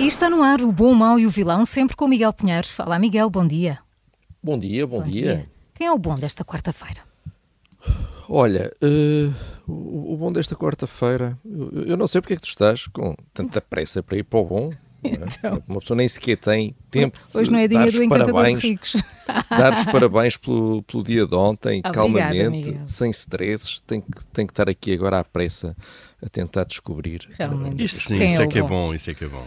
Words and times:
E 0.00 0.06
está 0.06 0.30
no 0.30 0.42
ar 0.42 0.62
o 0.62 0.72
Bom, 0.72 0.92
o 0.92 0.94
Mau 0.94 1.18
e 1.18 1.26
o 1.26 1.30
Vilão, 1.30 1.62
sempre 1.66 1.94
com 1.94 2.08
Miguel 2.08 2.32
Pinheiro. 2.32 2.66
Olá, 2.78 2.98
Miguel, 2.98 3.28
bom 3.28 3.46
dia. 3.46 3.80
Bom 4.42 4.58
dia, 4.58 4.86
bom, 4.86 5.00
bom 5.00 5.02
dia. 5.02 5.34
dia. 5.34 5.44
Quem 5.74 5.86
é 5.88 5.92
o 5.92 5.98
bom 5.98 6.14
desta 6.14 6.42
quarta-feira? 6.42 7.02
Olha, 8.26 8.72
uh, 8.82 9.34
o, 9.70 10.14
o, 10.14 10.16
bom 10.16 10.32
desta 10.32 10.56
quarta-feira, 10.56 11.38
eu, 11.44 11.84
eu, 11.84 11.96
não 11.98 12.08
sei 12.08 12.22
porque 12.22 12.32
é 12.32 12.36
que 12.36 12.40
tu 12.40 12.48
estás 12.48 12.86
com 12.86 13.14
tanta 13.34 13.60
pressa 13.60 14.02
para 14.02 14.16
ir 14.16 14.22
para 14.22 14.38
o 14.38 14.44
bom. 14.46 14.72
É? 15.04 15.10
Então. 15.10 15.62
Uma 15.68 15.80
pessoa 15.80 15.98
nem 15.98 16.08
sequer 16.08 16.38
tem 16.38 16.74
tempo 16.90 17.18
Hoje 17.34 17.50
não 17.50 17.58
é 17.58 17.68
dia 17.68 17.84
do 17.84 18.08
parabéns, 18.08 18.58
de 18.58 18.78
dar 19.50 19.74
os 19.74 19.84
parabéns 19.84 20.36
pelo, 20.38 20.82
pelo 20.82 21.02
dia 21.02 21.26
de 21.26 21.34
ontem, 21.34 21.80
Obrigada, 21.80 21.94
calmamente, 21.94 22.70
Miguel. 22.70 22.86
sem 22.86 23.10
stresses. 23.10 23.82
Tem 23.82 24.00
que, 24.00 24.26
tem 24.32 24.46
que 24.46 24.52
estar 24.52 24.66
aqui 24.66 24.94
agora 24.94 25.18
à 25.18 25.24
pressa 25.24 25.76
a 26.22 26.28
tentar 26.30 26.64
descobrir. 26.64 27.28
Realmente. 27.38 27.84
Isso 27.84 28.08
sim, 28.08 28.16
isso 28.16 28.40
é, 28.40 28.44
é 28.44 28.46
que 28.46 28.58
é 28.58 28.62
bom, 28.62 28.94
isso 28.94 29.10
é 29.10 29.14
que 29.14 29.24
é 29.24 29.28
bom. 29.28 29.46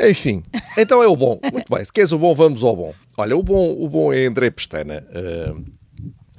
Enfim, 0.00 0.44
então 0.76 1.02
é 1.02 1.08
o 1.08 1.16
bom. 1.16 1.40
Muito 1.52 1.74
bem, 1.74 1.84
se 1.84 1.92
queres 1.92 2.12
o 2.12 2.18
bom, 2.18 2.34
vamos 2.34 2.62
ao 2.62 2.76
bom. 2.76 2.94
Olha, 3.16 3.36
o 3.36 3.42
bom, 3.42 3.72
o 3.72 3.88
bom 3.88 4.12
é 4.12 4.26
André 4.26 4.48
Pestana. 4.50 5.04
Uh, 5.10 5.64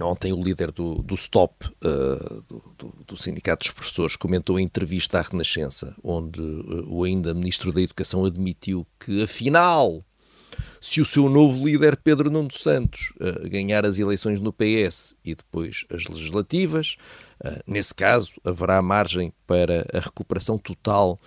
ontem 0.01 0.31
o 0.31 0.41
líder 0.41 0.71
do, 0.71 0.95
do 1.03 1.17
STOP, 1.17 1.65
uh, 1.65 2.41
do, 2.43 2.63
do, 2.77 2.95
do, 3.05 3.17
Sindicato 3.17 3.65
dos 3.65 3.73
Professores, 3.73 4.15
comentou 4.15 4.57
em 4.57 4.63
entrevista 4.63 5.19
à 5.19 5.21
Renascença, 5.21 5.93
onde 6.01 6.39
uh, 6.39 6.85
o 6.87 7.03
ainda 7.03 7.33
Ministro 7.33 7.73
da 7.73 7.81
Educação 7.81 8.23
admitiu 8.23 8.87
que, 8.97 9.23
afinal, 9.23 10.01
se 10.79 11.01
o 11.01 11.05
seu 11.05 11.27
novo 11.27 11.67
líder, 11.67 11.97
Pedro 11.97 12.31
Nuno 12.31 12.53
Santos, 12.53 13.11
ganhar 13.49 13.85
as 13.85 13.99
eleições 13.99 14.39
no 14.39 14.53
PS 14.53 15.15
e 15.25 15.35
depois 15.35 15.85
as 15.93 16.05
legislativas, 16.05 16.95
nesse 17.67 17.93
caso 17.93 18.31
haverá 18.45 18.81
margem 18.81 19.33
para 19.45 19.85
a 19.93 19.99
recuperação 19.99 20.57
total 20.57 21.19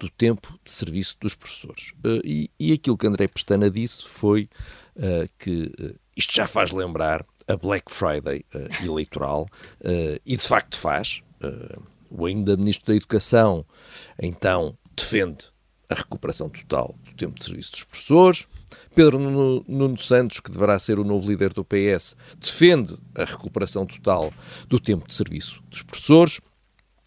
do 0.00 0.08
tempo 0.08 0.58
de 0.64 0.70
serviço 0.70 1.16
dos 1.20 1.34
professores. 1.34 1.92
Uh, 2.04 2.20
e, 2.24 2.50
e, 2.58 2.72
aquilo 2.72 2.96
que 2.96 3.06
André 3.06 3.28
Pestana 3.28 3.70
disse 3.70 4.02
foi 4.04 4.48
uh, 4.96 5.28
que 5.38 5.72
uh, 5.78 5.94
isto 6.16 6.34
já 6.34 6.48
faz 6.48 6.72
lembrar 6.72 7.24
a 7.46 7.56
Black 7.56 7.90
Friday 7.90 8.44
eleitoral, 8.84 9.48
e 10.24 10.36
de 10.36 10.42
facto 10.46 10.76
faz. 10.76 11.20
o 12.08 12.24
ainda 12.24 12.56
Ministro 12.56 12.86
da 12.86 12.94
Educação, 12.94 13.66
então, 14.20 14.78
defende 14.94 15.46
a 15.88 15.94
recuperação 15.94 16.48
total 16.48 16.94
do 17.02 17.14
tempo 17.16 17.36
de 17.36 17.44
serviço 17.44 17.72
dos 17.72 17.84
professores. 17.84 18.46
Pedro 18.94 19.18
Nuno 19.18 19.98
Santos, 19.98 20.38
que 20.38 20.50
deverá 20.50 20.78
ser 20.78 21.00
o 21.00 21.04
novo 21.04 21.28
líder 21.28 21.52
do 21.52 21.64
PS, 21.64 22.14
defende 22.38 22.96
a 23.18 23.24
recuperação 23.24 23.84
total 23.84 24.32
do 24.68 24.78
tempo 24.78 25.08
de 25.08 25.14
serviço 25.14 25.60
dos 25.68 25.82
professores. 25.82 26.40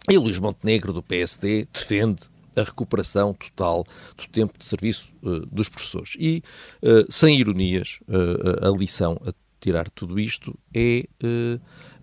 E 0.10 0.18
Luís 0.18 0.38
Montenegro, 0.38 0.92
do 0.92 1.02
PSD, 1.02 1.66
defende 1.72 2.24
a 2.56 2.64
recuperação 2.64 3.34
total 3.34 3.84
do 4.18 4.28
tempo 4.28 4.58
de 4.58 4.66
serviço 4.66 5.14
uh, 5.22 5.46
dos 5.48 5.70
professores. 5.70 6.16
E, 6.20 6.44
uh, 6.82 7.12
sem 7.12 7.40
ironias, 7.40 8.00
uh, 8.08 8.68
a 8.68 8.78
lição 8.78 9.20
a 9.26 9.34
tirar 9.60 9.90
tudo 9.90 10.20
isto 10.20 10.58
é 10.76 11.06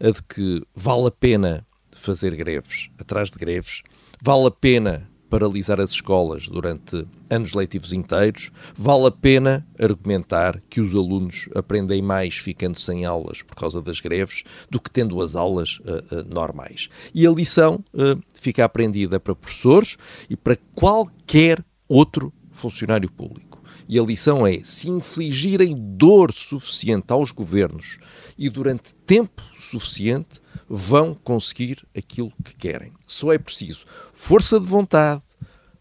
a 0.00 0.10
de 0.10 0.22
que 0.22 0.62
vale 0.74 1.08
a 1.08 1.10
pena 1.10 1.66
fazer 1.90 2.34
greves, 2.34 2.88
atrás 2.98 3.30
de 3.30 3.38
greves, 3.38 3.82
vale 4.22 4.46
a 4.46 4.50
pena 4.50 5.09
paralisar 5.30 5.80
as 5.80 5.90
escolas 5.90 6.48
durante 6.48 7.06
anos 7.30 7.54
letivos 7.54 7.92
inteiros, 7.92 8.50
vale 8.74 9.06
a 9.06 9.10
pena 9.10 9.64
argumentar 9.78 10.60
que 10.68 10.80
os 10.80 10.92
alunos 10.92 11.48
aprendem 11.54 12.02
mais 12.02 12.36
ficando 12.36 12.78
sem 12.78 13.04
aulas 13.04 13.40
por 13.40 13.54
causa 13.54 13.80
das 13.80 14.00
greves 14.00 14.42
do 14.68 14.80
que 14.80 14.90
tendo 14.90 15.22
as 15.22 15.36
aulas 15.36 15.78
uh, 15.80 16.16
uh, 16.16 16.24
normais. 16.28 16.88
E 17.14 17.24
a 17.26 17.30
lição 17.30 17.82
uh, 17.94 18.20
fica 18.34 18.64
aprendida 18.64 19.20
para 19.20 19.34
professores 19.34 19.96
e 20.28 20.36
para 20.36 20.58
qualquer 20.74 21.64
outro 21.88 22.32
funcionário 22.50 23.10
público. 23.10 23.59
E 23.90 23.98
a 23.98 24.02
lição 24.04 24.46
é: 24.46 24.60
se 24.62 24.88
infligirem 24.88 25.74
dor 25.76 26.32
suficiente 26.32 27.06
aos 27.08 27.32
governos 27.32 27.98
e 28.38 28.48
durante 28.48 28.94
tempo 28.94 29.42
suficiente, 29.58 30.40
vão 30.68 31.12
conseguir 31.12 31.84
aquilo 31.96 32.32
que 32.44 32.54
querem. 32.54 32.92
Só 33.04 33.32
é 33.32 33.38
preciso 33.38 33.84
força 34.12 34.60
de 34.60 34.68
vontade, 34.68 35.20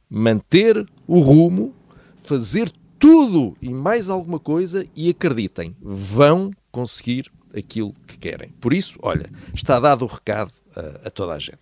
manter 0.09 0.83
o 1.05 1.19
rumo, 1.19 1.75
fazer 2.17 2.71
tudo 2.97 3.55
e 3.61 3.71
mais 3.71 4.09
alguma 4.09 4.39
coisa 4.39 4.87
e 4.95 5.11
acreditem, 5.11 5.77
vão 5.79 6.49
conseguir 6.71 7.31
aquilo 7.55 7.93
que 8.07 8.17
querem. 8.17 8.49
Por 8.59 8.73
isso, 8.73 8.97
olha, 9.03 9.29
está 9.53 9.79
dado 9.79 10.03
o 10.03 10.07
recado 10.07 10.51
a, 10.75 11.07
a 11.07 11.11
toda 11.11 11.33
a 11.33 11.39
gente. 11.39 11.59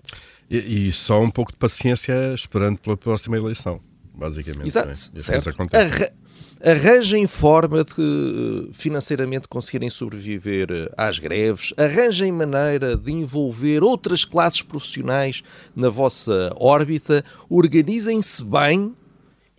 E, 0.49 0.87
e, 0.87 0.93
só 0.93 1.21
um 1.21 1.29
pouco 1.29 1.51
de 1.51 1.57
paciência 1.57 2.33
esperando 2.33 2.77
pela 2.77 2.95
próxima 2.95 3.35
eleição, 3.35 3.81
basicamente. 4.15 4.67
Exato, 4.67 4.89
é? 4.89 5.19
certo. 5.19 5.49
Arra 5.73 6.09
arranjem 6.63 7.28
forma 7.28 7.84
de 7.84 7.94
eh, 8.01 8.69
financeiramente 8.73 9.47
conseguirem 9.47 9.90
sobreviver 9.90 10.69
eh, 10.72 10.91
às 10.97 11.19
greves, 11.19 11.73
arranjem 11.78 12.31
maneira 12.31 12.95
de 12.95 13.12
envolver 13.12 13.84
outras 13.84 14.25
classes 14.25 14.62
profissionais 14.62 15.44
na 15.75 15.90
vossa 15.90 16.53
órbita, 16.56 17.23
organizem-se 17.50 18.44
bem 18.44 18.95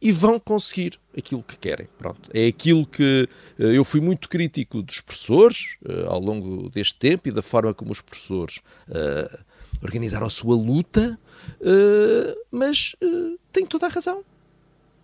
e 0.01 0.13
vão 0.13 0.39
conseguir 0.39 0.99
aquilo 1.17 1.43
que 1.43 1.59
querem. 1.59 1.89
Pronto, 1.99 2.31
é 2.33 2.47
aquilo 2.47 2.87
que 2.87 3.29
eh, 3.59 3.77
eu 3.77 3.85
fui 3.85 4.01
muito 4.01 4.29
crítico 4.29 4.83
dos 4.83 5.01
professores 5.01 5.77
ao 6.07 6.21
longo 6.21 6.69
deste 6.71 6.97
tempo 6.97 7.29
e 7.29 7.33
da 7.33 7.43
forma 7.43 7.73
como 7.75 7.93
os 7.93 8.01
professores 8.01 8.59
uh, 8.89 9.39
organizaram 9.83 10.27
a 10.27 10.31
sua 10.31 10.55
luta, 10.55 11.19
uh, 11.61 12.47
mas 12.51 12.95
uh, 13.03 13.39
tem 13.53 13.67
toda 13.67 13.87
a 13.87 13.89
razão. 13.89 14.25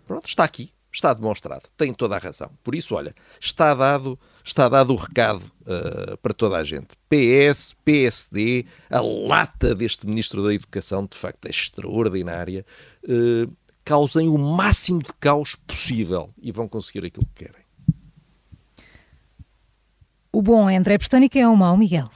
Pronto, 0.06 0.28
está 0.28 0.44
aqui 0.44 0.74
está 0.94 1.12
demonstrado. 1.12 1.64
Tem 1.76 1.92
toda 1.92 2.14
a 2.14 2.18
razão. 2.18 2.50
Por 2.62 2.74
isso, 2.74 2.94
olha, 2.94 3.14
está 3.40 3.74
dado, 3.74 4.18
está 4.44 4.68
dado 4.68 4.92
o 4.92 4.96
recado 4.96 5.42
uh, 5.62 6.16
para 6.18 6.32
toda 6.32 6.56
a 6.56 6.62
gente. 6.62 6.96
PS, 7.08 7.74
PSD, 7.84 8.64
a 8.88 9.00
lata 9.00 9.74
deste 9.74 10.06
Ministro 10.06 10.42
da 10.44 10.54
Educação, 10.54 11.04
de 11.04 11.16
facto, 11.16 11.46
é 11.46 11.50
extraordinária. 11.50 12.64
Uh, 13.02 13.52
causem 13.84 14.28
o 14.28 14.38
máximo 14.38 15.00
de 15.00 15.12
caos 15.18 15.56
possível 15.56 16.30
e 16.40 16.52
vão 16.52 16.68
conseguir 16.68 17.04
aquilo 17.04 17.26
que 17.34 17.44
querem. 17.44 17.64
O 20.32 20.40
bom 20.40 20.70
é 20.70 20.76
André 20.76 20.96
Pestânica 20.96 21.38
é 21.38 21.46
o 21.46 21.56
mau, 21.56 21.76
Miguel? 21.76 22.10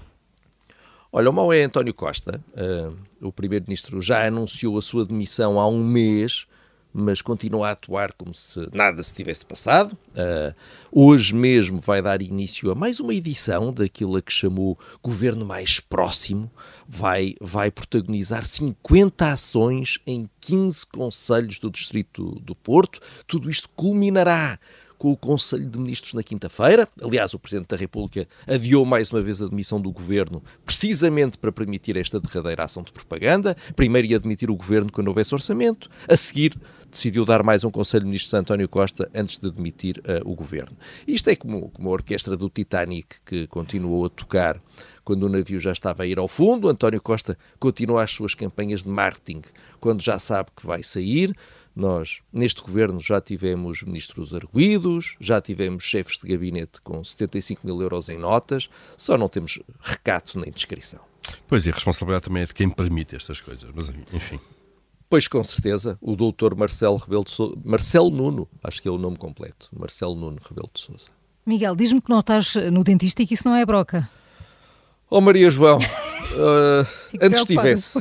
Olha, 1.12 1.31
o 1.31 1.33
mau 1.33 1.53
é 1.53 1.62
António 1.62 1.95
Costa. 1.95 2.43
Uh, 2.53 2.97
o 3.27 3.33
Primeiro-Ministro 3.33 4.00
já 4.00 4.27
anunciou 4.27 4.78
a 4.78 4.83
sua 4.83 5.05
demissão 5.05 5.59
há 5.59 5.66
um 5.66 5.83
mês 5.83 6.47
mas 6.93 7.22
continua 7.22 7.69
a 7.69 7.71
atuar 7.72 8.12
como 8.12 8.34
se 8.34 8.69
nada 8.72 9.03
se 9.03 9.15
tivesse 9.15 9.44
passado. 9.44 9.97
Uh, 10.10 10.54
hoje 10.91 11.34
mesmo 11.34 11.78
vai 11.78 12.03
dar 12.03 12.22
início 12.22 12.71
a 12.71 12.75
mais 12.75 13.00
uma 13.00 13.15
edição 13.15 13.72
daquilo 13.72 14.16
a 14.16 14.22
que 14.22 14.32
chamou 14.32 14.78
Governo 15.03 15.44
Mais 15.44 15.81
Próximo. 15.81 16.51
Vai, 16.89 17.34
vai 17.41 17.71
protagonizar 17.71 18.45
50 18.45 19.33
ações 19.33 19.98
em 20.07 20.28
15 20.41 20.86
conselhos 20.86 21.59
do 21.59 21.71
Distrito 21.71 22.41
do 22.41 22.54
Porto. 22.54 23.01
Tudo 23.27 23.51
isto 23.51 23.68
culminará 23.71 24.59
com 24.98 25.12
o 25.12 25.16
Conselho 25.16 25.66
de 25.66 25.78
Ministros 25.78 26.12
na 26.12 26.22
quinta-feira. 26.22 26.89
Aliás, 27.01 27.33
o 27.33 27.39
Presidente 27.39 27.68
da 27.68 27.77
República 27.77 28.27
adiou 28.47 28.84
mais 28.84 29.10
uma 29.10 29.22
vez 29.22 29.41
a 29.41 29.47
demissão 29.47 29.80
do 29.80 29.92
governo, 29.92 30.42
precisamente 30.65 31.39
para 31.39 31.53
permitir 31.53 31.97
esta 31.97 32.18
derradeira 32.21 32.65
ação 32.65 32.83
de 32.83 32.92
propaganda. 32.92 33.57
Primeiro 33.77 34.09
ia 34.09 34.16
admitir 34.16 34.51
o 34.51 34.57
governo 34.57 34.91
quando 34.91 35.09
houvesse 35.09 35.33
orçamento, 35.34 35.89
a 36.09 36.16
seguir 36.16 36.54
decidiu 36.90 37.24
dar 37.24 37.42
mais 37.42 37.64
um 37.64 37.70
Conselho 37.70 38.00
de 38.00 38.06
Ministros 38.06 38.34
a 38.34 38.38
António 38.38 38.68
Costa 38.68 39.10
antes 39.14 39.38
de 39.38 39.50
demitir 39.50 39.98
uh, 39.98 40.28
o 40.30 40.34
governo. 40.34 40.76
Isto 41.06 41.30
é 41.30 41.36
como, 41.36 41.70
como 41.70 41.88
a 41.88 41.92
orquestra 41.92 42.36
do 42.36 42.48
Titanic 42.48 43.16
que 43.24 43.46
continuou 43.46 44.06
a 44.06 44.10
tocar 44.10 44.60
quando 45.04 45.24
o 45.24 45.28
navio 45.28 45.60
já 45.60 45.72
estava 45.72 46.02
a 46.02 46.06
ir 46.06 46.18
ao 46.18 46.28
fundo. 46.28 46.68
António 46.68 47.00
Costa 47.00 47.38
continua 47.58 48.02
as 48.02 48.10
suas 48.10 48.34
campanhas 48.34 48.84
de 48.84 48.90
marketing 48.90 49.42
quando 49.80 50.02
já 50.02 50.18
sabe 50.18 50.50
que 50.56 50.66
vai 50.66 50.82
sair 50.82 51.34
Nós, 51.76 52.20
neste 52.32 52.60
governo, 52.60 53.00
já 53.00 53.20
tivemos 53.20 53.82
ministros 53.82 54.34
arguídos, 54.34 55.16
já 55.20 55.40
tivemos 55.40 55.84
chefes 55.84 56.18
de 56.18 56.26
gabinete 56.26 56.80
com 56.82 57.04
75 57.04 57.64
mil 57.64 57.80
euros 57.80 58.08
em 58.08 58.18
notas, 58.18 58.68
só 58.96 59.16
não 59.16 59.28
temos 59.28 59.60
recato 59.80 60.40
nem 60.40 60.50
descrição. 60.50 61.00
Pois, 61.46 61.66
e 61.66 61.70
a 61.70 61.72
responsabilidade 61.72 62.24
também 62.24 62.42
é 62.42 62.46
de 62.46 62.54
quem 62.54 62.68
permite 62.68 63.14
estas 63.14 63.40
coisas, 63.40 63.70
mas 63.74 63.88
enfim. 64.12 64.40
Pois, 65.10 65.27
com 65.27 65.43
certeza, 65.43 65.99
o 66.03 66.15
doutor 66.15 66.55
Marcelo 66.55 66.97
Rebelo 66.97 67.25
de 67.25 67.31
Sousa, 67.31 67.57
Marcelo 67.65 68.10
Nuno, 68.10 68.47
acho 68.63 68.83
que 68.83 68.89
é 68.89 68.91
o 68.91 68.99
nome 68.99 69.16
completo, 69.16 69.69
Marcelo 69.77 70.15
Nuno 70.15 70.39
Rebelo 70.47 70.69
de 70.72 70.81
Sousa. 70.81 71.07
Miguel, 71.47 71.75
diz-me 71.75 72.01
que 72.01 72.10
não 72.10 72.19
estás 72.19 72.55
no 72.71 72.84
dentista 72.84 73.22
e 73.22 73.27
que 73.27 73.33
isso 73.33 73.49
não 73.49 73.57
é 73.57 73.65
broca. 73.65 74.09
Oh 75.09 75.22
Maria 75.22 75.51
João, 75.51 75.78
uh, 76.37 76.87
antes 77.22 77.41
estivesse. 77.41 77.99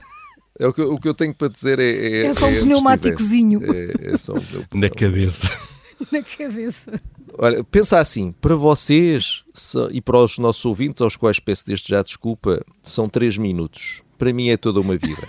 É 0.59 0.67
o, 0.67 0.73
que, 0.73 0.81
o 0.81 0.97
que 0.97 1.07
eu 1.07 1.13
tenho 1.13 1.33
para 1.33 1.47
dizer 1.47 1.79
é. 1.79 2.23
É, 2.23 2.25
é 2.25 2.33
só 2.33 2.47
um 2.47 2.49
é 2.49 2.59
pneumáticozinho. 2.59 3.61
É, 3.63 4.13
é 4.13 4.17
só 4.17 4.33
um 4.33 4.43
Na 4.77 4.89
cabeça. 4.89 5.49
Na 6.11 6.21
cabeça. 6.23 7.01
Olha, 7.37 7.63
pensa 7.63 7.99
assim, 7.99 8.31
para 8.31 8.55
vocês 8.55 9.43
e 9.91 10.01
para 10.01 10.17
os 10.17 10.37
nossos 10.37 10.65
ouvintes, 10.65 11.01
aos 11.01 11.15
quais 11.15 11.39
peço 11.39 11.65
desde 11.65 11.87
já 11.87 12.01
desculpa, 12.01 12.63
são 12.81 13.07
três 13.07 13.37
minutos. 13.37 14.01
Para 14.17 14.33
mim 14.33 14.49
é 14.49 14.57
toda 14.57 14.81
uma 14.81 14.97
vida. 14.97 15.27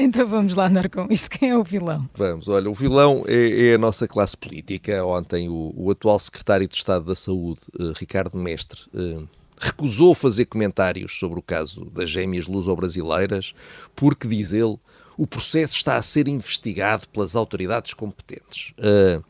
Então 0.00 0.28
vamos 0.28 0.54
lá 0.54 0.68
andar 0.68 0.88
com 0.88 1.08
isto. 1.10 1.28
Quem 1.28 1.50
é 1.50 1.58
o 1.58 1.64
vilão? 1.64 2.08
Vamos, 2.14 2.46
olha, 2.46 2.70
o 2.70 2.74
vilão 2.74 3.24
é, 3.26 3.70
é 3.70 3.74
a 3.74 3.78
nossa 3.78 4.06
classe 4.06 4.36
política. 4.36 5.04
Ontem 5.04 5.48
o, 5.48 5.74
o, 5.76 5.90
atual 5.90 6.16
secretário 6.20 6.68
de 6.68 6.76
Estado 6.76 7.04
da 7.04 7.16
Saúde, 7.16 7.60
uh, 7.80 7.92
Ricardo 7.98 8.38
Mestre, 8.38 8.80
uh, 8.94 9.28
recusou 9.60 10.14
fazer 10.14 10.44
comentários 10.44 11.18
sobre 11.18 11.40
o 11.40 11.42
caso 11.42 11.84
das 11.86 12.08
gêmeas 12.08 12.46
luso-brasileiras, 12.46 13.52
porque, 13.96 14.28
diz 14.28 14.52
ele, 14.52 14.78
o 15.16 15.26
processo 15.26 15.74
está 15.74 15.96
a 15.96 16.02
ser 16.02 16.28
investigado 16.28 17.08
pelas 17.08 17.34
autoridades 17.34 17.92
competentes. 17.92 18.72
Uh, 18.78 19.20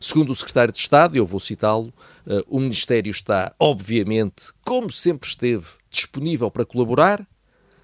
segundo 0.00 0.30
o 0.30 0.36
secretário 0.36 0.72
de 0.72 0.78
Estado, 0.78 1.16
eu 1.16 1.26
vou 1.26 1.40
citá-lo, 1.40 1.92
uh, 2.28 2.44
o 2.48 2.60
Ministério 2.60 3.10
está, 3.10 3.52
obviamente, 3.58 4.52
como 4.64 4.88
sempre 4.88 5.28
esteve, 5.28 5.66
disponível 5.90 6.48
para 6.48 6.64
colaborar 6.64 7.26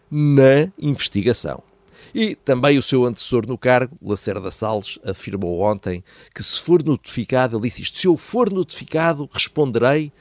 na 0.08 0.70
investigação. 0.78 1.64
E 2.14 2.34
também 2.34 2.78
o 2.78 2.82
seu 2.82 3.04
antecessor 3.04 3.46
no 3.46 3.58
cargo, 3.58 3.96
Lacerda 4.02 4.50
Salles, 4.50 4.98
afirmou 5.04 5.60
ontem 5.60 6.02
que 6.34 6.42
se 6.42 6.60
for 6.60 6.82
notificado, 6.82 7.56
ele 7.56 7.68
disse 7.68 7.82
isto, 7.82 7.98
se 7.98 8.06
eu 8.06 8.16
for 8.16 8.50
notificado, 8.50 9.28
responderei 9.32 10.12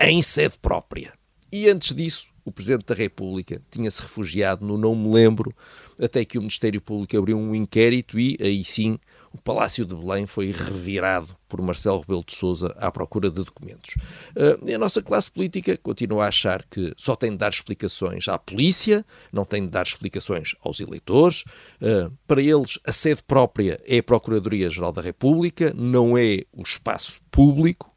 em 0.00 0.20
sede 0.22 0.58
própria. 0.60 1.12
E 1.52 1.68
antes 1.68 1.94
disso, 1.94 2.31
o 2.44 2.50
Presidente 2.50 2.86
da 2.86 2.94
República 2.94 3.60
tinha-se 3.70 4.02
refugiado 4.02 4.64
no 4.64 4.76
não 4.76 4.94
me 4.94 5.12
lembro, 5.12 5.54
até 6.00 6.24
que 6.24 6.38
o 6.38 6.40
Ministério 6.40 6.80
Público 6.80 7.16
abriu 7.16 7.38
um 7.38 7.54
inquérito 7.54 8.18
e, 8.18 8.36
aí 8.40 8.64
sim, 8.64 8.98
o 9.32 9.40
Palácio 9.40 9.84
de 9.84 9.94
Belém 9.94 10.26
foi 10.26 10.50
revirado 10.50 11.36
por 11.48 11.60
Marcelo 11.60 12.00
Rebelo 12.00 12.24
de 12.26 12.34
Sousa 12.34 12.74
à 12.78 12.90
procura 12.90 13.30
de 13.30 13.36
documentos. 13.36 13.94
Uh, 14.36 14.74
a 14.74 14.78
nossa 14.78 15.02
classe 15.02 15.30
política 15.30 15.76
continua 15.76 16.24
a 16.24 16.28
achar 16.28 16.64
que 16.64 16.92
só 16.96 17.14
tem 17.14 17.30
de 17.30 17.36
dar 17.36 17.50
explicações 17.50 18.26
à 18.26 18.38
polícia, 18.38 19.04
não 19.32 19.44
tem 19.44 19.62
de 19.62 19.68
dar 19.68 19.82
explicações 19.82 20.54
aos 20.64 20.80
eleitores. 20.80 21.44
Uh, 21.80 22.12
para 22.26 22.42
eles, 22.42 22.78
a 22.86 22.92
sede 22.92 23.22
própria 23.22 23.78
é 23.86 23.98
a 23.98 24.02
Procuradoria-Geral 24.02 24.92
da 24.92 25.02
República, 25.02 25.72
não 25.76 26.16
é 26.16 26.44
o 26.52 26.62
espaço 26.62 27.20
público. 27.30 27.91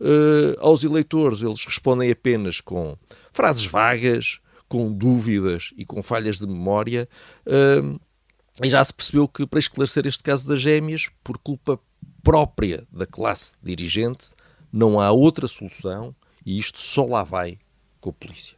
Uh, 0.00 0.58
aos 0.60 0.84
eleitores, 0.84 1.42
eles 1.42 1.64
respondem 1.64 2.10
apenas 2.10 2.60
com 2.60 2.96
frases 3.32 3.66
vagas, 3.66 4.40
com 4.68 4.92
dúvidas 4.92 5.72
e 5.76 5.84
com 5.84 6.02
falhas 6.02 6.38
de 6.38 6.46
memória. 6.46 7.08
Uh, 7.46 7.98
e 8.62 8.70
já 8.70 8.82
se 8.84 8.92
percebeu 8.92 9.28
que, 9.28 9.46
para 9.46 9.58
esclarecer 9.58 10.06
este 10.06 10.22
caso 10.22 10.48
das 10.48 10.60
gêmeas, 10.60 11.08
por 11.22 11.38
culpa 11.38 11.78
própria 12.22 12.86
da 12.90 13.06
classe 13.06 13.54
dirigente, 13.62 14.28
não 14.72 14.98
há 14.98 15.10
outra 15.10 15.46
solução 15.46 16.14
e 16.44 16.58
isto 16.58 16.80
só 16.80 17.04
lá 17.04 17.22
vai 17.22 17.58
com 18.00 18.10
a 18.10 18.12
polícia. 18.12 18.56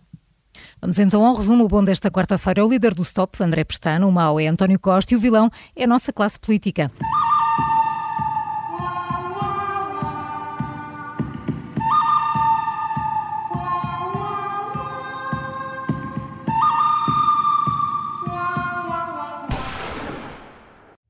Vamos 0.80 0.98
então 0.98 1.24
ao 1.24 1.34
resumo. 1.34 1.68
Bom 1.68 1.82
desta 1.82 2.10
quarta-feira 2.10 2.60
é 2.60 2.64
o 2.64 2.68
líder 2.68 2.94
do 2.94 3.02
Stop, 3.02 3.42
André 3.42 3.64
Pestano, 3.64 4.08
o 4.08 4.12
mau 4.12 4.38
é 4.38 4.46
António 4.46 4.78
Costa 4.78 5.14
e 5.14 5.16
o 5.16 5.20
vilão 5.20 5.50
é 5.74 5.84
a 5.84 5.86
nossa 5.86 6.12
classe 6.12 6.38
política. 6.38 6.90